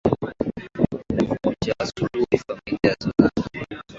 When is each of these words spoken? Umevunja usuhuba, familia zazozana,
Umevunja 1.11 1.73
usuhuba, 1.83 2.35
familia 2.45 2.91
zazozana, 3.03 3.77